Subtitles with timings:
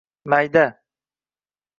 [0.29, 0.65] майда!